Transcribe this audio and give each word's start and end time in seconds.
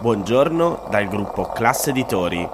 Buongiorno 0.00 0.86
dal 0.90 1.08
gruppo 1.08 1.48
Classe 1.48 1.90
Editori. 1.90 2.48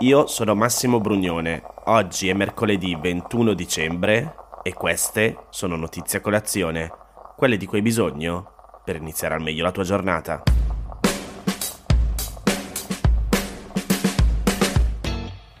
Io 0.00 0.26
sono 0.26 0.54
Massimo 0.54 1.00
Brugnone. 1.00 1.62
Oggi 1.84 2.28
è 2.28 2.34
mercoledì 2.34 2.94
21 3.00 3.54
dicembre 3.54 4.34
e 4.62 4.74
queste 4.74 5.46
sono 5.48 5.76
notizie 5.76 6.18
a 6.18 6.20
colazione, 6.20 6.90
quelle 7.34 7.56
di 7.56 7.64
cui 7.64 7.78
hai 7.78 7.82
bisogno 7.82 8.46
per 8.84 8.96
iniziare 8.96 9.32
al 9.32 9.40
meglio 9.40 9.62
la 9.62 9.72
tua 9.72 9.84
giornata. 9.84 10.42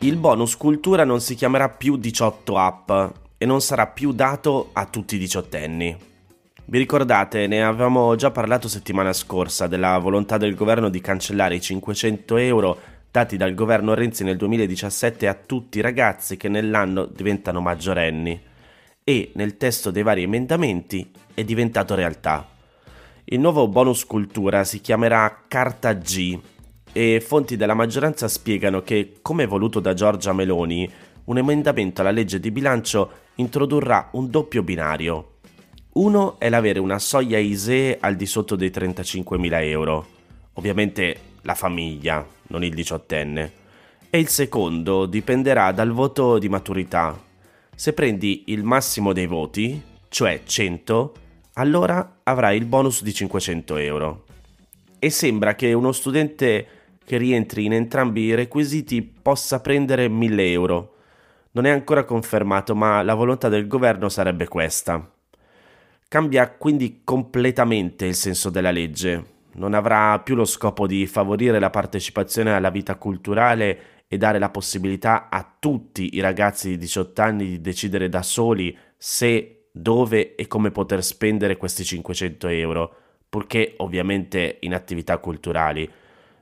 Il 0.00 0.16
bonus 0.18 0.58
cultura 0.58 1.04
non 1.04 1.22
si 1.22 1.34
chiamerà 1.34 1.70
più 1.70 1.96
18 1.96 2.58
app 2.58 2.90
e 3.38 3.46
non 3.46 3.62
sarà 3.62 3.86
più 3.86 4.12
dato 4.12 4.68
a 4.74 4.84
tutti 4.84 5.14
i 5.14 5.18
diciottenni. 5.18 6.11
Vi 6.64 6.78
ricordate, 6.78 7.48
ne 7.48 7.64
avevamo 7.64 8.14
già 8.14 8.30
parlato 8.30 8.68
settimana 8.68 9.12
scorsa 9.12 9.66
della 9.66 9.98
volontà 9.98 10.38
del 10.38 10.54
governo 10.54 10.88
di 10.88 11.00
cancellare 11.00 11.56
i 11.56 11.60
500 11.60 12.36
euro 12.36 12.78
dati 13.10 13.36
dal 13.36 13.52
governo 13.52 13.94
Renzi 13.94 14.22
nel 14.22 14.36
2017 14.36 15.26
a 15.26 15.34
tutti 15.34 15.78
i 15.78 15.80
ragazzi 15.80 16.36
che 16.36 16.48
nell'anno 16.48 17.04
diventano 17.04 17.60
maggiorenni 17.60 18.40
e 19.02 19.32
nel 19.34 19.56
testo 19.56 19.90
dei 19.90 20.04
vari 20.04 20.22
emendamenti 20.22 21.10
è 21.34 21.42
diventato 21.42 21.96
realtà. 21.96 22.48
Il 23.24 23.40
nuovo 23.40 23.66
bonus 23.66 24.06
cultura 24.06 24.62
si 24.62 24.80
chiamerà 24.80 25.42
Carta 25.48 25.92
G 25.94 26.38
e 26.92 27.20
fonti 27.20 27.56
della 27.56 27.74
maggioranza 27.74 28.28
spiegano 28.28 28.82
che, 28.82 29.16
come 29.20 29.46
voluto 29.46 29.80
da 29.80 29.94
Giorgia 29.94 30.32
Meloni, 30.32 30.88
un 31.24 31.38
emendamento 31.38 32.00
alla 32.00 32.12
legge 32.12 32.38
di 32.38 32.52
bilancio 32.52 33.10
introdurrà 33.34 34.10
un 34.12 34.30
doppio 34.30 34.62
binario 34.62 35.31
uno 35.94 36.38
è 36.38 36.48
l'avere 36.48 36.78
una 36.78 36.98
soglia 36.98 37.36
ISEE 37.36 37.98
al 38.00 38.16
di 38.16 38.24
sotto 38.24 38.56
dei 38.56 38.70
35.000 38.70 39.62
euro, 39.64 40.06
ovviamente 40.54 41.16
la 41.42 41.54
famiglia, 41.54 42.26
non 42.48 42.64
il 42.64 42.72
diciottenne. 42.72 43.52
E 44.08 44.18
il 44.18 44.28
secondo 44.28 45.04
dipenderà 45.04 45.70
dal 45.72 45.90
voto 45.90 46.38
di 46.38 46.48
maturità. 46.48 47.20
Se 47.74 47.92
prendi 47.92 48.44
il 48.46 48.62
massimo 48.62 49.12
dei 49.12 49.26
voti, 49.26 49.82
cioè 50.08 50.40
100, 50.44 51.12
allora 51.54 52.20
avrai 52.22 52.56
il 52.56 52.64
bonus 52.64 53.02
di 53.02 53.12
500 53.12 53.76
euro. 53.76 54.24
E 54.98 55.10
sembra 55.10 55.54
che 55.54 55.74
uno 55.74 55.92
studente 55.92 56.66
che 57.04 57.18
rientri 57.18 57.66
in 57.66 57.74
entrambi 57.74 58.22
i 58.22 58.34
requisiti 58.34 59.02
possa 59.02 59.60
prendere 59.60 60.08
1000 60.08 60.52
euro. 60.52 60.94
Non 61.50 61.66
è 61.66 61.70
ancora 61.70 62.04
confermato, 62.04 62.74
ma 62.74 63.02
la 63.02 63.12
volontà 63.12 63.50
del 63.50 63.66
governo 63.66 64.08
sarebbe 64.08 64.48
questa. 64.48 65.11
Cambia 66.12 66.50
quindi 66.50 67.00
completamente 67.04 68.04
il 68.04 68.14
senso 68.14 68.50
della 68.50 68.70
legge. 68.70 69.24
Non 69.54 69.72
avrà 69.72 70.20
più 70.20 70.34
lo 70.34 70.44
scopo 70.44 70.86
di 70.86 71.06
favorire 71.06 71.58
la 71.58 71.70
partecipazione 71.70 72.52
alla 72.52 72.68
vita 72.68 72.96
culturale 72.96 74.04
e 74.08 74.18
dare 74.18 74.38
la 74.38 74.50
possibilità 74.50 75.30
a 75.30 75.56
tutti 75.58 76.14
i 76.14 76.20
ragazzi 76.20 76.68
di 76.68 76.76
18 76.76 77.22
anni 77.22 77.46
di 77.46 77.60
decidere 77.62 78.10
da 78.10 78.20
soli 78.22 78.76
se, 78.94 79.68
dove 79.72 80.34
e 80.34 80.46
come 80.48 80.70
poter 80.70 81.02
spendere 81.02 81.56
questi 81.56 81.82
500 81.82 82.46
euro, 82.48 82.94
purché 83.26 83.72
ovviamente 83.78 84.58
in 84.60 84.74
attività 84.74 85.16
culturali, 85.16 85.90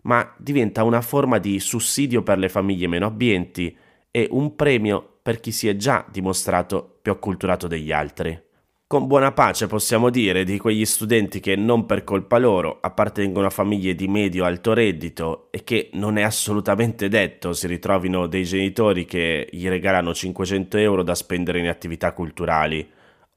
ma 0.01 0.35
diventa 0.37 0.83
una 0.83 1.01
forma 1.01 1.39
di 1.39 1.61
sussidio 1.61 2.25
per 2.25 2.39
le 2.39 2.49
famiglie 2.49 2.89
meno 2.89 3.07
abbienti 3.07 3.77
e 4.11 4.27
un 4.33 4.57
premio 4.57 5.19
per 5.23 5.39
chi 5.39 5.53
si 5.53 5.69
è 5.69 5.77
già 5.77 6.05
dimostrato 6.11 6.99
più 7.01 7.13
acculturato 7.13 7.69
degli 7.69 7.93
altri 7.93 8.49
con 8.91 9.07
buona 9.07 9.31
pace 9.31 9.69
possiamo 9.69 10.11
dire 10.11 10.43
di 10.43 10.59
quegli 10.59 10.85
studenti 10.85 11.39
che 11.39 11.55
non 11.55 11.87
per 11.87 12.03
colpa 12.03 12.39
loro 12.39 12.79
appartengono 12.81 13.47
a 13.47 13.51
famiglie 13.51 13.95
di 13.95 14.09
medio-alto 14.09 14.73
reddito 14.73 15.47
e 15.53 15.63
che 15.63 15.91
non 15.93 16.19
è 16.19 16.23
assolutamente 16.23 17.07
detto 17.07 17.53
si 17.53 17.69
ritrovino 17.69 18.27
dei 18.27 18.43
genitori 18.43 19.05
che 19.05 19.49
gli 19.53 19.69
regalano 19.69 20.13
500 20.13 20.77
euro 20.79 21.05
da 21.05 21.15
spendere 21.15 21.61
in 21.61 21.69
attività 21.69 22.13
culturali 22.13 22.85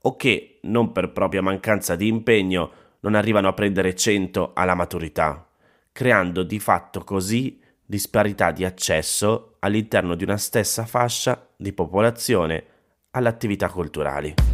o 0.02 0.16
che, 0.16 0.58
non 0.62 0.92
per 0.92 1.12
propria 1.12 1.44
mancanza 1.44 1.96
di 1.96 2.08
impegno, 2.08 2.72
non 3.02 3.14
arrivano 3.14 3.48
a 3.48 3.54
prendere 3.54 3.96
100 3.96 4.54
alla 4.56 4.74
maturità, 4.74 5.48
creando 5.92 6.42
di 6.42 6.58
fatto 6.58 7.04
così 7.04 7.62
disparità 7.86 8.50
di 8.50 8.66
accesso 8.66 9.58
all'interno 9.60 10.16
di 10.16 10.24
una 10.24 10.38
stessa 10.38 10.88
fascia 10.88 11.48
di 11.56 11.74
popolazione 11.74 12.64
alle 13.12 13.30
attività 13.30 13.70
culturali. 13.70 14.53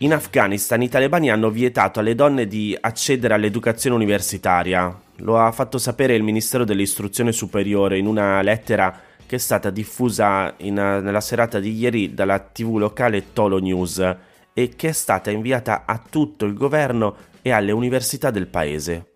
In 0.00 0.12
Afghanistan 0.12 0.82
i 0.82 0.90
talebani 0.90 1.30
hanno 1.30 1.48
vietato 1.48 2.00
alle 2.00 2.14
donne 2.14 2.46
di 2.46 2.76
accedere 2.78 3.32
all'educazione 3.32 3.96
universitaria. 3.96 4.94
Lo 5.20 5.38
ha 5.38 5.50
fatto 5.52 5.78
sapere 5.78 6.14
il 6.14 6.22
Ministero 6.22 6.64
dell'Istruzione 6.64 7.32
Superiore 7.32 7.96
in 7.96 8.06
una 8.06 8.42
lettera 8.42 9.00
che 9.24 9.36
è 9.36 9.38
stata 9.38 9.70
diffusa 9.70 10.52
in, 10.58 10.74
nella 10.74 11.22
serata 11.22 11.60
di 11.60 11.74
ieri 11.74 12.12
dalla 12.12 12.38
TV 12.40 12.76
locale 12.76 13.32
Tolo 13.32 13.58
News 13.58 14.16
e 14.52 14.68
che 14.76 14.88
è 14.90 14.92
stata 14.92 15.30
inviata 15.30 15.84
a 15.86 15.98
tutto 15.98 16.44
il 16.44 16.52
governo 16.52 17.16
e 17.40 17.50
alle 17.50 17.72
università 17.72 18.30
del 18.30 18.48
paese. 18.48 19.12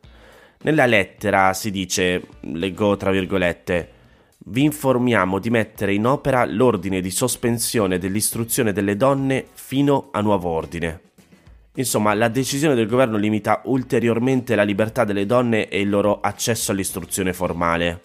Nella 0.63 0.87
lettera 0.87 1.53
si 1.53 1.71
dice, 1.71 2.23
leggo 2.41 2.97
tra 2.97 3.11
virgolette, 3.11 4.00
vi 4.47 4.63
informiamo 4.63 5.39
di 5.39 5.51
mettere 5.51 5.93
in 5.93 6.07
opera 6.07 6.45
l'ordine 6.47 7.01
di 7.01 7.11
sospensione 7.11 7.99
dell'istruzione 7.99 8.73
delle 8.73 8.97
donne 8.97 9.47
fino 9.53 10.09
a 10.13 10.21
nuovo 10.21 10.49
ordine. 10.49 11.01
Insomma, 11.75 12.15
la 12.15 12.29
decisione 12.29 12.75
del 12.75 12.89
governo 12.89 13.17
limita 13.17 13.61
ulteriormente 13.65 14.55
la 14.55 14.63
libertà 14.63 15.05
delle 15.05 15.27
donne 15.27 15.69
e 15.69 15.81
il 15.81 15.89
loro 15.89 16.21
accesso 16.21 16.73
all'istruzione 16.73 17.33
formale. 17.33 18.01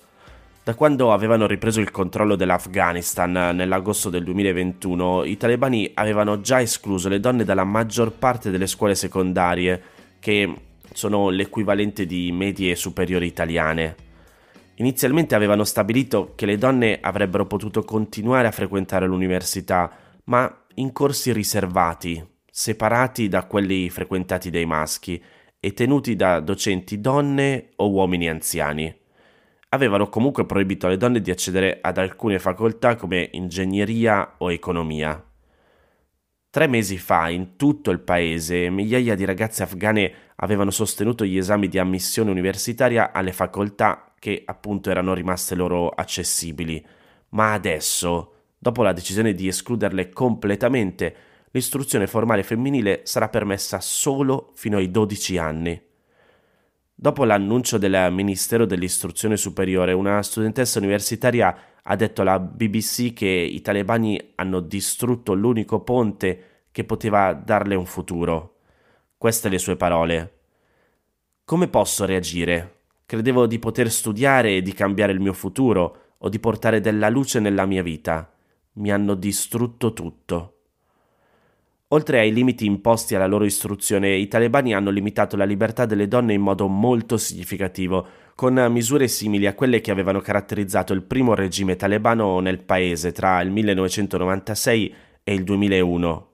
Da 0.64 0.76
quando 0.76 1.14
avevano 1.14 1.48
ripreso 1.48 1.80
il 1.80 1.92
controllo 1.92 2.36
dell'Afghanistan 2.36 3.32
nell'agosto 3.32 4.10
del 4.10 4.24
2021, 4.24 5.24
i 5.24 5.38
talebani 5.38 5.92
avevano 5.94 6.42
già 6.42 6.60
escluso 6.60 7.08
le 7.08 7.20
donne 7.20 7.44
dalla 7.44 7.64
maggior 7.64 8.12
parte 8.12 8.52
delle 8.52 8.68
scuole 8.68 8.96
secondarie, 8.96 9.82
che 10.20 10.54
sono 10.92 11.30
l'equivalente 11.30 12.06
di 12.06 12.32
medie 12.32 12.76
superiori 12.76 13.26
italiane. 13.26 14.05
Inizialmente 14.76 15.36
avevano 15.36 15.64
stabilito 15.64 16.34
che 16.36 16.46
le 16.46 16.58
donne 16.58 17.00
avrebbero 17.02 17.46
potuto 17.46 17.84
continuare 17.84 18.48
a 18.48 18.52
frequentare 18.52 19.08
l'università, 19.08 19.90
ma 20.26 20.64
in 20.76 20.92
corsi 20.92 21.32
riservati, 21.32 22.24
separati 22.52 23.30
da 23.30 23.46
quelli 23.46 23.90
frequentati 23.90 24.50
dai 24.50 24.66
maschi 24.66 25.22
e 25.60 25.74
tenuti 25.74 26.16
da 26.16 26.42
docenti 26.42 27.00
donne 27.00 27.70
o 27.78 27.90
uomini 27.90 28.28
anziani. 28.28 28.94
Avevano 29.70 30.10
comunque 30.10 30.46
proibito 30.46 30.88
alle 30.88 30.98
donne 30.98 31.22
di 31.22 31.32
accedere 31.32 31.80
ad 31.82 31.98
alcune 31.98 32.38
facoltà 32.38 32.96
come 32.96 33.30
ingegneria 33.32 34.36
o 34.38 34.52
economia. 34.52 35.25
Tre 36.56 36.68
mesi 36.68 36.98
fa, 36.98 37.28
in 37.28 37.58
tutto 37.58 37.92
il 37.92 38.00
paese, 38.00 38.70
migliaia 38.70 39.14
di 39.16 39.26
ragazze 39.26 39.64
afghane 39.64 40.14
avevano 40.36 40.72
sostenuto 40.72 41.26
gli 41.26 41.36
esami 41.36 41.68
di 41.68 41.78
ammissione 41.78 42.32
universitaria 42.32 43.12
alle 43.12 43.34
facoltà 43.34 44.14
che 44.18 44.42
appunto 44.46 44.90
erano 44.90 45.14
rimaste 45.14 45.54
loro 45.54 45.90
accessibili, 45.90 46.82
ma 47.32 47.52
adesso, 47.52 48.36
dopo 48.58 48.84
la 48.84 48.94
decisione 48.94 49.34
di 49.34 49.50
escluderle 49.50 50.12
completamente, 50.12 51.16
l'istruzione 51.52 52.08
formale 52.08 52.42
femminile 52.42 53.02
sarà 53.04 53.28
permessa 53.28 53.82
solo 53.82 54.54
fino 54.56 54.78
ai 54.78 54.90
12 54.90 55.38
anni. 55.38 55.82
Dopo 56.98 57.26
l'annuncio 57.26 57.78
del 57.78 58.08
Ministero 58.14 58.66
dell'Istruzione 58.66 59.36
Superiore, 59.36 59.92
una 59.92 60.24
studentessa 60.24 60.80
universitaria 60.80 61.76
ha 61.88 61.96
detto 61.96 62.22
alla 62.22 62.40
BBC 62.40 63.14
che 63.14 63.28
i 63.28 63.62
talebani 63.62 64.32
hanno 64.36 64.60
distrutto 64.60 65.34
l'unico 65.34 65.82
ponte 65.82 66.55
che 66.76 66.84
poteva 66.84 67.32
darle 67.32 67.74
un 67.74 67.86
futuro. 67.86 68.56
Queste 69.18 69.48
le 69.48 69.60
sue 69.60 69.78
parole. 69.78 70.40
Come 71.46 71.70
posso 71.70 72.04
reagire? 72.04 72.80
Credevo 73.06 73.46
di 73.46 73.60
poter 73.60 73.90
studiare 73.90 74.58
e 74.58 74.62
di 74.62 74.74
cambiare 74.74 75.14
il 75.14 75.22
mio 75.22 75.32
futuro 75.32 76.16
o 76.18 76.28
di 76.28 76.38
portare 76.38 76.82
della 76.82 77.08
luce 77.08 77.40
nella 77.40 77.66
mia 77.66 77.82
vita. 77.82 78.30
Mi 78.74 78.92
hanno 78.92 79.16
distrutto 79.16 79.94
tutto. 79.94 80.58
Oltre 81.90 82.20
ai 82.20 82.34
limiti 82.34 82.66
imposti 82.66 83.16
alla 83.16 83.26
loro 83.26 83.46
istruzione, 83.46 84.14
i 84.14 84.28
talebani 84.28 84.74
hanno 84.74 84.90
limitato 84.90 85.38
la 85.38 85.46
libertà 85.46 85.86
delle 85.86 86.10
donne 86.10 86.34
in 86.34 86.42
modo 86.42 86.68
molto 86.68 87.16
significativo, 87.16 88.06
con 88.36 88.54
misure 88.70 89.08
simili 89.08 89.48
a 89.48 89.56
quelle 89.56 89.80
che 89.80 89.92
avevano 89.92 90.20
caratterizzato 90.20 90.92
il 90.92 91.04
primo 91.04 91.36
regime 91.36 91.78
talebano 91.78 92.42
nel 92.42 92.60
paese 92.60 93.14
tra 93.14 93.40
il 93.40 93.50
1996 93.50 94.94
e 95.24 95.34
il 95.34 95.46
2001. 95.46 96.34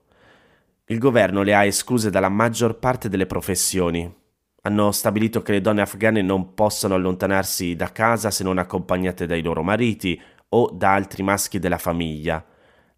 Il 0.86 0.98
governo 0.98 1.42
le 1.42 1.54
ha 1.54 1.64
escluse 1.64 2.10
dalla 2.10 2.28
maggior 2.28 2.78
parte 2.78 3.08
delle 3.08 3.26
professioni, 3.26 4.20
hanno 4.64 4.92
stabilito 4.92 5.42
che 5.42 5.52
le 5.52 5.60
donne 5.60 5.80
afghane 5.80 6.22
non 6.22 6.54
possono 6.54 6.94
allontanarsi 6.94 7.74
da 7.74 7.90
casa 7.90 8.30
se 8.30 8.44
non 8.44 8.58
accompagnate 8.58 9.26
dai 9.26 9.42
loro 9.42 9.62
mariti 9.64 10.20
o 10.50 10.70
da 10.72 10.94
altri 10.94 11.24
maschi 11.24 11.58
della 11.58 11.78
famiglia. 11.78 12.44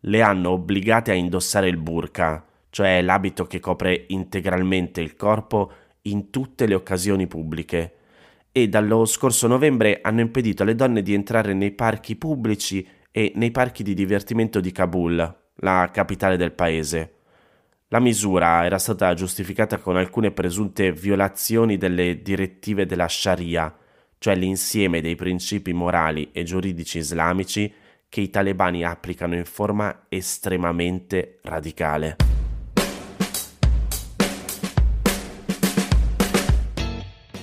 Le 0.01 0.23
hanno 0.23 0.51
obbligate 0.51 1.11
a 1.11 1.15
indossare 1.15 1.69
il 1.69 1.79
burqa, 1.79 2.45
cioè 2.69 3.01
l'abito 3.01 3.47
che 3.47 3.61
copre 3.61 4.05
integralmente 4.09 5.01
il 5.01 5.17
corpo 5.17 5.73
in 6.03 6.29
tutte 6.29 6.67
le 6.67 6.75
occasioni 6.75 7.27
pubbliche, 7.27 7.95
e 8.53 8.69
dallo 8.69 9.07
scorso 9.07 9.47
novembre 9.47 10.01
hanno 10.03 10.21
impedito 10.21 10.63
alle 10.63 10.75
donne 10.75 11.01
di 11.01 11.15
entrare 11.15 11.55
nei 11.55 11.73
parchi 11.73 12.17
pubblici 12.17 12.87
e 13.11 13.33
nei 13.37 13.51
parchi 13.51 13.83
di 13.83 13.95
divertimento 13.95 14.61
di 14.61 14.71
Kabul, 14.71 15.37
la 15.57 15.89
capitale 15.91 16.37
del 16.37 16.53
paese. 16.53 17.14
La 17.95 18.01
misura 18.01 18.65
era 18.65 18.81
stata 18.81 19.15
giustificata 19.15 19.79
con 19.79 19.97
alcune 19.97 20.33
presunte 20.33 20.91
violazioni 20.91 21.77
delle 21.77 22.23
direttive 22.23 22.87
della 22.87 23.07
Sharia, 23.07 23.73
cioè 24.19 24.35
l'insieme 24.35 25.01
dei 25.01 25.15
principi 25.15 25.73
morali 25.73 26.31
e 26.33 26.43
giuridici 26.43 26.99
islamici 26.99 27.73
che 28.09 28.21
i 28.21 28.31
talebani 28.31 28.85
applicano 28.85 29.37
in 29.37 29.45
forma 29.45 30.07
estremamente 30.09 31.39
radicale. 31.43 32.17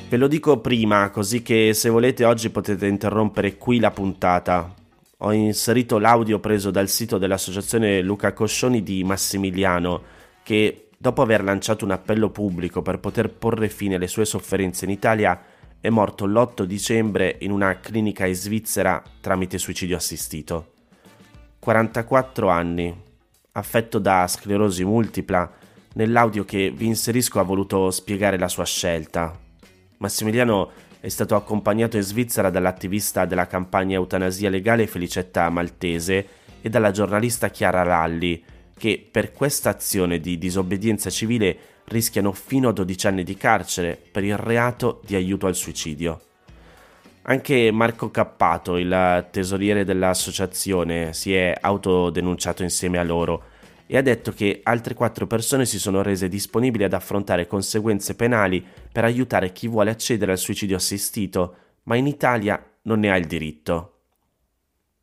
Ve 0.10 0.18
lo 0.18 0.28
dico 0.28 0.60
prima, 0.60 1.12
così 1.12 1.42
che 1.44 1.74
se 1.74 1.88
volete 1.88 2.26
oggi 2.26 2.50
potete 2.50 2.88
interrompere 2.88 3.56
qui 3.56 3.80
la 3.80 3.92
puntata. 3.92 4.74
Ho 5.20 5.32
inserito 5.32 5.98
l'audio 5.98 6.40
preso 6.40 6.72
dal 6.72 6.90
sito 6.90 7.18
dell'associazione 7.18 8.02
Luca 8.02 8.34
Coscioni 8.34 8.84
di 8.84 9.02
Massimiliano, 9.06 10.20
che 10.44 10.90
dopo 10.98 11.22
aver 11.22 11.44
lanciato 11.44 11.86
un 11.86 11.92
appello 11.92 12.30
pubblico 12.30 12.82
per 12.82 13.00
poter 13.00 13.30
porre 13.30 13.70
fine 13.70 13.96
alle 13.96 14.08
sue 14.08 14.26
sofferenze 14.26 14.86
in 14.86 14.92
Italia, 14.92 15.42
è 15.80 15.90
morto 15.90 16.26
l'8 16.26 16.64
dicembre 16.64 17.38
in 17.40 17.52
una 17.52 17.80
clinica 17.80 18.26
in 18.26 18.36
Svizzera 18.36 19.02
tramite 19.20 19.58
suicidio 19.58 19.96
assistito. 19.96 20.74
44 21.60 22.50
anni, 22.50 22.96
affetto 23.54 24.00
da 24.00 24.28
sclerosi 24.28 24.84
multipla, 24.84 25.52
nell'audio 25.94 26.46
che 26.46 26.72
vi 26.76 26.86
inserisco 26.86 27.40
ha 27.40 27.44
voluto 27.44 27.92
spiegare 27.92 28.38
la 28.38 28.48
sua 28.48 28.66
scelta, 28.66 29.38
Massimiliano 30.02 30.72
è 31.00 31.10
stato 31.10 31.36
accompagnato 31.36 31.96
in 31.96 32.02
Svizzera 32.02 32.50
dall'attivista 32.50 33.26
della 33.26 33.46
campagna 33.46 33.96
eutanasia 33.96 34.50
legale 34.50 34.88
Felicetta 34.88 35.48
Maltese 35.50 36.28
e 36.60 36.70
dalla 36.70 36.90
giornalista 36.90 37.50
Chiara 37.50 37.84
Lalli, 37.84 38.44
che 38.82 39.08
per 39.12 39.32
questa 39.32 39.70
azione 39.70 40.20
di 40.20 40.40
disobbedienza 40.40 41.12
civile 41.12 41.56
rischiano 41.90 42.32
fino 42.32 42.70
a 42.70 42.74
12 42.74 43.06
anni 43.06 43.24
di 43.24 43.38
carcere 43.38 43.96
per 43.96 44.24
il 44.24 44.36
reato 44.38 45.02
di 45.06 45.14
aiuto 45.14 45.46
al 45.46 45.54
suicidio. 45.54 46.20
Anche 47.24 47.70
Marco 47.70 48.10
Cappato, 48.10 48.78
il 48.78 49.28
tesoriere 49.30 49.86
dell'associazione, 49.86 51.14
si 51.14 51.32
è 51.32 51.56
autodenunciato 51.62 52.64
insieme 52.64 52.98
a 52.98 53.04
loro 53.04 53.44
e 53.86 53.98
ha 53.98 54.02
detto 54.02 54.32
che 54.32 54.62
altre 54.64 54.96
quattro 54.96 55.28
persone 55.28 55.68
si 55.68 55.78
sono 55.78 56.02
rese 56.02 56.28
disponibili 56.28 56.84
ad 56.84 56.94
affrontare 56.94 57.46
conseguenze 57.46 58.16
penali 58.16 58.66
per 58.92 59.04
aiutare 59.04 59.52
chi 59.52 59.68
vuole 59.68 59.92
accedere 59.92 60.32
al 60.32 60.40
suicidio 60.40 60.78
assistito, 60.78 61.56
ma 61.84 61.96
in 61.96 62.08
Italia 62.08 62.60
non 62.84 63.02
ne 63.02 63.12
ha 63.12 63.16
il 63.16 63.28
diritto. 63.28 63.98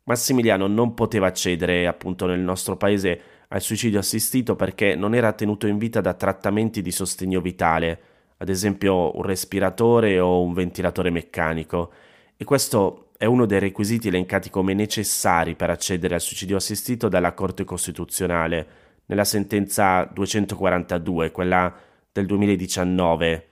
Massimiliano 0.03 0.67
non 0.67 0.95
poteva 0.95 1.27
accedere 1.27 1.87
appunto 1.87 2.25
nel 2.25 2.39
nostro 2.39 2.75
paese 2.75 3.37
al 3.49 3.61
suicidio 3.61 3.99
assistito 3.99 4.55
perché 4.55 4.95
non 4.95 5.15
era 5.15 5.33
tenuto 5.33 5.67
in 5.67 5.77
vita 5.77 6.01
da 6.01 6.13
trattamenti 6.13 6.81
di 6.81 6.91
sostegno 6.91 7.41
vitale, 7.41 8.01
ad 8.37 8.49
esempio 8.49 9.15
un 9.15 9.23
respiratore 9.23 10.19
o 10.19 10.41
un 10.41 10.53
ventilatore 10.53 11.09
meccanico, 11.09 11.91
e 12.37 12.43
questo 12.45 13.09
è 13.17 13.25
uno 13.25 13.45
dei 13.45 13.59
requisiti 13.59 14.07
elencati 14.07 14.49
come 14.49 14.73
necessari 14.73 15.55
per 15.55 15.69
accedere 15.69 16.15
al 16.15 16.21
suicidio 16.21 16.57
assistito 16.57 17.09
dalla 17.09 17.33
Corte 17.33 17.63
Costituzionale 17.65 18.67
nella 19.07 19.25
sentenza 19.25 20.05
242, 20.05 21.31
quella 21.31 21.75
del 22.11 22.27
2019, 22.27 23.47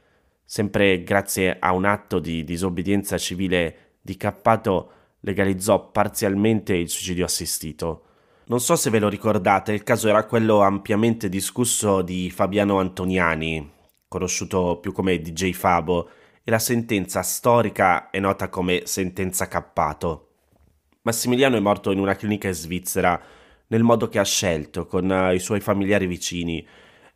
sempre 0.45 1.03
grazie 1.03 1.57
a 1.59 1.73
un 1.73 1.85
atto 1.85 2.19
di 2.19 2.43
disobbedienza 2.43 3.17
civile 3.17 3.95
di 3.99 4.15
Cappato 4.15 4.91
legalizzò 5.21 5.89
parzialmente 5.89 6.75
il 6.75 6.87
suicidio 6.87 7.25
assistito. 7.25 8.06
Non 8.49 8.61
so 8.61 8.77
se 8.77 8.89
ve 8.89 8.99
lo 8.99 9.09
ricordate, 9.09 9.73
il 9.73 9.83
caso 9.83 10.07
era 10.07 10.23
quello 10.23 10.61
ampiamente 10.61 11.27
discusso 11.27 12.01
di 12.01 12.31
Fabiano 12.31 12.79
Antoniani, 12.79 13.71
conosciuto 14.07 14.77
più 14.77 14.93
come 14.93 15.19
DJ 15.19 15.51
Fabo, 15.51 16.09
e 16.45 16.49
la 16.49 16.57
sentenza 16.57 17.23
storica 17.23 18.09
è 18.09 18.21
nota 18.21 18.47
come 18.47 18.83
sentenza 18.85 19.49
Cappato. 19.49 20.29
Massimiliano 21.01 21.57
è 21.57 21.59
morto 21.59 21.91
in 21.91 21.99
una 21.99 22.15
clinica 22.15 22.47
in 22.47 22.53
Svizzera 22.53 23.21
nel 23.67 23.83
modo 23.83 24.07
che 24.07 24.17
ha 24.17 24.23
scelto, 24.23 24.85
con 24.85 25.09
uh, 25.09 25.33
i 25.33 25.39
suoi 25.39 25.59
familiari 25.59 26.07
vicini, 26.07 26.65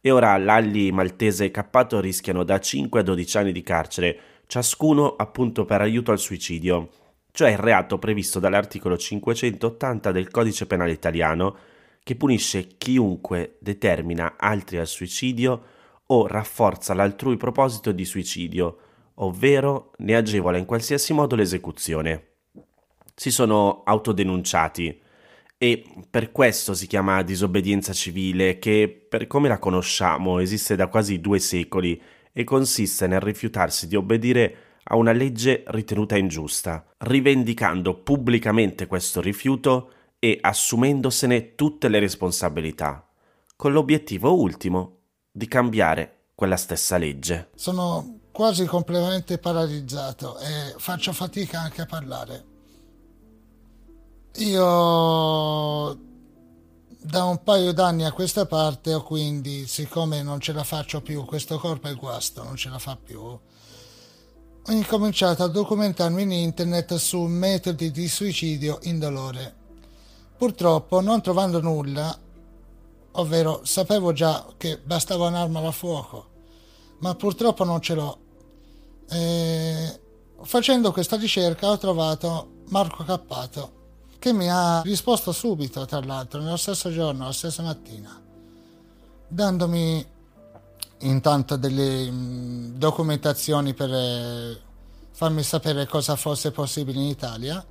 e 0.02 0.12
ora 0.12 0.38
Lalli, 0.38 0.92
Maltese 0.92 1.46
e 1.46 1.52
Cappato 1.52 2.02
rischiano 2.02 2.44
da 2.44 2.60
5 2.60 3.00
a 3.00 3.04
12 3.04 3.38
anni 3.38 3.52
di 3.54 3.64
carcere, 3.64 4.20
ciascuno 4.48 5.16
appunto 5.16 5.64
per 5.64 5.80
aiuto 5.80 6.12
al 6.12 6.20
suicidio, 6.20 6.90
cioè 7.32 7.52
il 7.52 7.58
reato 7.58 7.98
previsto 7.98 8.40
dall'articolo 8.40 8.98
580 8.98 10.12
del 10.12 10.30
Codice 10.30 10.66
Penale 10.66 10.92
Italiano, 10.92 11.56
che 12.04 12.16
punisce 12.16 12.68
chiunque 12.78 13.58
determina 13.60 14.36
altri 14.38 14.78
al 14.78 14.88
suicidio 14.88 15.64
o 16.08 16.28
rafforza 16.28 16.94
l'altrui 16.94 17.38
proposito 17.38 17.92
di 17.92 18.06
suicidio, 18.06 18.78
ovvero 19.16 19.92
ne 19.98 20.16
agevola 20.16 20.58
in 20.58 20.66
qualsiasi 20.66 21.14
modo 21.14 21.36
l'esecuzione. 21.36 22.28
Si 23.16 23.32
sono 23.32 23.84
autodenunciati 23.86 25.00
e 25.58 25.84
per 26.10 26.32
questo 26.32 26.74
si 26.74 26.88
chiama 26.88 27.22
disobbedienza 27.22 27.94
civile 27.94 28.58
che, 28.58 29.06
per 29.08 29.28
come 29.28 29.48
la 29.48 29.60
conosciamo, 29.60 30.40
esiste 30.40 30.76
da 30.76 30.88
quasi 30.88 31.22
due 31.22 31.40
secoli 31.40 32.02
e 32.34 32.44
consiste 32.44 33.08
nel 33.08 33.20
rifiutarsi 33.20 33.88
di 33.88 33.96
obbedire 33.96 34.56
a 34.84 34.96
una 34.96 35.12
legge 35.12 35.64
ritenuta 35.68 36.18
ingiusta, 36.18 36.86
rivendicando 37.00 37.96
pubblicamente 37.96 38.88
questo 38.88 39.22
rifiuto 39.22 39.92
e 40.20 40.38
assumendosene 40.40 41.56
tutte 41.56 41.88
le 41.88 42.00
responsabilità, 42.00 43.08
con 43.56 43.72
l'obiettivo 43.72 44.40
ultimo 44.40 44.98
di 45.32 45.48
cambiare 45.48 46.26
quella 46.36 46.58
stessa 46.58 46.98
legge. 46.98 47.50
Sono 47.56 48.20
quasi 48.32 48.66
completamente 48.66 49.38
paralizzato 49.38 50.40
e 50.40 50.76
faccio 50.78 51.14
fatica 51.14 51.60
anche 51.60 51.82
a 51.82 51.86
parlare. 51.86 52.46
Io 54.36 56.00
da 57.04 57.26
un 57.26 57.44
paio 57.44 57.74
d'anni 57.74 58.06
a 58.06 58.12
questa 58.12 58.46
parte 58.46 58.94
ho 58.94 59.04
quindi, 59.04 59.68
siccome 59.68 60.22
non 60.22 60.40
ce 60.40 60.54
la 60.54 60.64
faccio 60.64 61.02
più, 61.02 61.26
questo 61.26 61.58
corpo 61.58 61.88
è 61.88 61.96
guasto, 61.96 62.44
non 62.44 62.56
ce 62.56 62.70
la 62.70 62.80
fa 62.80 62.96
più, 62.96 63.38
ho 64.64 64.72
incominciato 64.72 65.44
a 65.44 65.48
documentarmi 65.48 66.22
in 66.22 66.32
internet 66.32 66.96
su 66.96 67.22
metodi 67.22 67.90
di 67.90 68.08
suicidio 68.08 68.80
indolore. 68.84 69.56
Purtroppo 70.38 71.02
non 71.02 71.22
trovando 71.22 71.62
nulla, 71.62 72.18
ovvero 73.14 73.62
sapevo 73.64 74.14
già 74.14 74.46
che 74.58 74.78
bastava 74.78 75.28
un'arma 75.28 75.62
da 75.62 75.72
fuoco, 75.72 76.30
ma 77.00 77.16
purtroppo 77.16 77.64
non 77.64 77.82
ce 77.82 77.94
l'ho. 77.96 78.20
E 79.10 80.00
facendo 80.44 80.92
questa 80.92 81.18
ricerca 81.18 81.70
ho 81.70 81.78
trovato 81.78 82.64
Marco 82.70 83.04
Cappato 83.04 83.80
che 84.20 84.34
mi 84.34 84.48
ha 84.50 84.82
risposto 84.82 85.32
subito, 85.32 85.84
tra 85.86 86.00
l'altro, 86.00 86.40
nello 86.40 86.56
stesso 86.56 86.92
giorno, 86.92 87.26
la 87.26 87.34
stessa 87.34 87.64
mattina, 87.64 88.22
dandomi 89.28 90.06
intanto 91.02 91.56
delle 91.56 92.10
mm, 92.10 92.78
documentazioni 92.78 93.74
per 93.74 93.92
eh, 93.94 94.62
farmi 95.12 95.44
sapere 95.44 95.88
cosa 95.88 96.16
fosse 96.16 96.52
possibile 96.52 97.00
in 97.00 97.08
Italia 97.08 97.66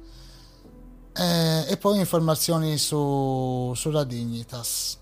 eh, 1.13 1.65
e 1.69 1.77
poi 1.77 1.99
informazioni 1.99 2.79
su, 2.79 3.73
sulla 3.75 4.05
Dignitas. 4.05 4.99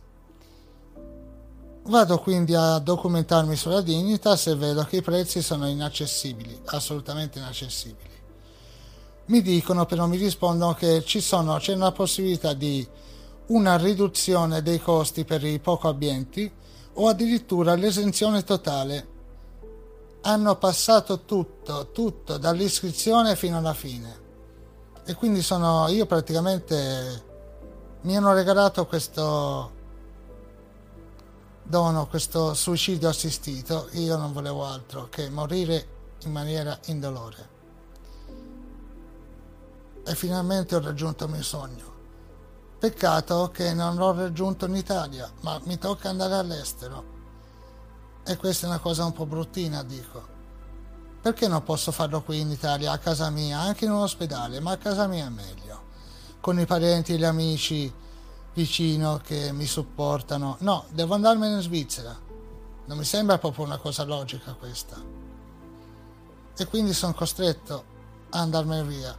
Vado 1.85 2.18
quindi 2.18 2.54
a 2.54 2.78
documentarmi 2.78 3.56
sulla 3.56 3.80
Dignitas 3.80 4.47
e 4.49 4.56
vedo 4.56 4.85
che 4.85 4.97
i 4.97 5.02
prezzi 5.02 5.40
sono 5.40 5.66
inaccessibili, 5.68 6.61
assolutamente 6.66 7.38
inaccessibili. 7.38 8.16
Mi 9.26 9.42
dicono, 9.42 9.87
però 9.87 10.06
mi 10.06 10.16
rispondono 10.16 10.75
che 10.75 11.02
ci 11.04 11.20
sono, 11.20 11.56
c'è 11.56 11.75
una 11.75 11.92
possibilità 11.92 12.52
di 12.52 12.87
una 13.47 13.76
riduzione 13.76 14.62
dei 14.62 14.80
costi 14.80 15.25
per 15.25 15.44
i 15.44 15.58
poco 15.58 15.88
abbienti 15.88 16.50
o 17.00 17.09
addirittura 17.09 17.75
l'esenzione 17.75 18.45
totale. 18.45 19.17
Hanno 20.23 20.57
passato 20.57 21.25
tutto, 21.25 21.90
tutto, 21.93 22.38
dall'iscrizione 22.38 23.37
fino 23.37 23.59
alla 23.59 23.75
fine. 23.75 24.26
E 25.05 25.14
quindi 25.14 25.43
sono, 25.43 25.88
io 25.88 26.07
praticamente 26.07 27.25
mi 28.02 28.17
hanno 28.17 28.33
regalato 28.33 28.87
questo 28.87 29.76
dono 31.62 32.07
questo 32.07 32.55
suicidio 32.55 33.11
assistito, 33.11 33.88
io 33.93 34.17
non 34.17 34.33
volevo 34.33 34.64
altro 34.64 35.09
che 35.11 35.28
morire 35.28 35.87
in 36.23 36.33
maniera 36.33 36.78
indolore. 36.87 37.57
E 40.05 40.14
finalmente 40.14 40.75
ho 40.75 40.81
raggiunto 40.81 41.25
il 41.25 41.31
mio 41.31 41.43
sogno. 41.43 41.98
Peccato 42.78 43.50
che 43.52 43.75
non 43.75 43.97
l'ho 43.97 44.12
raggiunto 44.12 44.66
in 44.66 44.76
Italia, 44.76 45.28
ma 45.40 45.61
mi 45.64 45.78
tocca 45.78 46.11
andare 46.11 46.35
all'estero. 46.35 47.16
E 48.25 48.37
questa 48.37 48.66
è 48.66 48.68
una 48.68 48.78
cosa 48.78 49.04
un 49.04 49.12
po' 49.12 49.26
bruttina, 49.26 49.82
dico. 49.82 50.37
Perché 51.20 51.49
non 51.49 51.64
posso 51.64 51.90
farlo 51.90 52.23
qui 52.23 52.38
in 52.38 52.52
Italia, 52.52 52.92
a 52.92 52.99
casa 52.99 53.30
mia, 53.30 53.58
anche 53.58 53.85
in 53.85 53.90
un 53.90 54.02
ospedale, 54.02 54.61
ma 54.61 54.70
a 54.70 54.76
casa 54.76 55.08
mia 55.08 55.26
è 55.26 55.28
meglio. 55.28 55.82
Con 56.38 56.61
i 56.61 56.66
parenti 56.66 57.14
e 57.14 57.16
gli 57.16 57.25
amici 57.25 57.92
vicino 58.54 59.20
che 59.25 59.50
mi 59.50 59.66
supportano. 59.66 60.56
No, 60.61 60.85
devo 60.90 61.14
andarmene 61.14 61.56
in 61.56 61.62
Svizzera. 61.62 62.16
Non 62.85 62.97
mi 62.97 63.04
sembra 63.04 63.38
proprio 63.38 63.64
una 63.64 63.78
cosa 63.78 64.04
logica 64.04 64.52
questa. 64.52 64.97
E 66.56 66.66
quindi 66.66 66.92
sono 66.92 67.12
costretto 67.12 67.85
a 68.30 68.38
andarmene 68.38 68.85
via, 68.85 69.18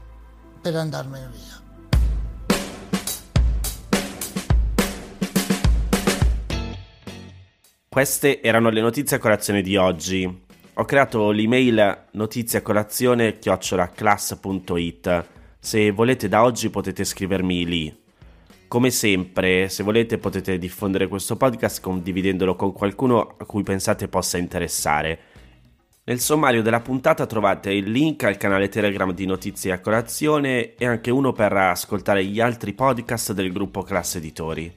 per 0.61 0.77
andarmene 0.77 1.27
via. 1.27 1.68
Queste 7.99 8.41
erano 8.41 8.69
le 8.69 8.79
notizie 8.79 9.17
a 9.17 9.19
colazione 9.19 9.61
di 9.61 9.75
oggi. 9.75 10.23
Ho 10.75 10.85
creato 10.85 11.31
l'email 11.31 12.05
notizie 12.11 12.59
a 12.59 12.61
colazione 12.61 13.39
chiocciolaclass.it. 13.39 15.25
Se 15.59 15.91
volete 15.91 16.29
da 16.29 16.43
oggi 16.43 16.69
potete 16.69 17.03
scrivermi 17.03 17.65
lì. 17.65 17.93
Come 18.69 18.89
sempre, 18.89 19.67
se 19.67 19.83
volete 19.83 20.17
potete 20.17 20.57
diffondere 20.57 21.09
questo 21.09 21.35
podcast 21.35 21.81
condividendolo 21.81 22.55
con 22.55 22.71
qualcuno 22.71 23.35
a 23.37 23.43
cui 23.43 23.63
pensate 23.63 24.07
possa 24.07 24.37
interessare. 24.37 25.19
Nel 26.05 26.21
sommario 26.21 26.61
della 26.61 26.79
puntata 26.79 27.25
trovate 27.25 27.73
il 27.73 27.91
link 27.91 28.23
al 28.23 28.37
canale 28.37 28.69
Telegram 28.69 29.11
di 29.11 29.25
Notizie 29.25 29.73
a 29.73 29.81
Colazione 29.81 30.75
e 30.75 30.85
anche 30.85 31.11
uno 31.11 31.33
per 31.33 31.51
ascoltare 31.51 32.23
gli 32.23 32.39
altri 32.39 32.71
podcast 32.71 33.33
del 33.33 33.51
gruppo 33.51 33.81
Classe 33.83 34.19
Editori. 34.19 34.73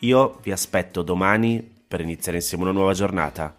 Io 0.00 0.38
vi 0.42 0.52
aspetto 0.52 1.00
domani 1.00 1.76
per 1.88 2.02
iniziare 2.02 2.38
insieme 2.38 2.64
una 2.64 2.72
nuova 2.72 2.92
giornata. 2.92 3.56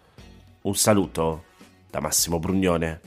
Un 0.62 0.76
saluto 0.76 1.44
da 1.90 2.00
Massimo 2.00 2.38
Brugnone. 2.38 3.00